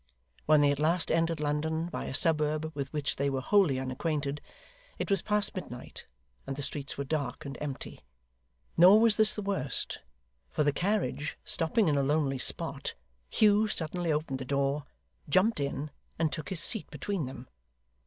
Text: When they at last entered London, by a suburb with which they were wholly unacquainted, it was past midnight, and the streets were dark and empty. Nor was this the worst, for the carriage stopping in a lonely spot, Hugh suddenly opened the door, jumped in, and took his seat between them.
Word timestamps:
When 0.47 0.61
they 0.61 0.71
at 0.71 0.79
last 0.79 1.11
entered 1.11 1.39
London, 1.39 1.85
by 1.85 2.05
a 2.05 2.15
suburb 2.15 2.71
with 2.73 2.91
which 2.91 3.17
they 3.17 3.29
were 3.29 3.39
wholly 3.39 3.77
unacquainted, 3.77 4.41
it 4.97 5.11
was 5.11 5.21
past 5.21 5.53
midnight, 5.53 6.07
and 6.47 6.55
the 6.55 6.63
streets 6.63 6.97
were 6.97 7.03
dark 7.03 7.45
and 7.45 7.55
empty. 7.61 8.01
Nor 8.75 8.99
was 8.99 9.17
this 9.17 9.35
the 9.35 9.43
worst, 9.43 9.99
for 10.49 10.63
the 10.63 10.73
carriage 10.73 11.37
stopping 11.45 11.87
in 11.87 11.97
a 11.97 12.01
lonely 12.01 12.39
spot, 12.39 12.95
Hugh 13.29 13.67
suddenly 13.67 14.11
opened 14.11 14.39
the 14.39 14.43
door, 14.43 14.85
jumped 15.29 15.59
in, 15.59 15.91
and 16.17 16.31
took 16.33 16.49
his 16.49 16.61
seat 16.63 16.89
between 16.89 17.27
them. 17.27 17.47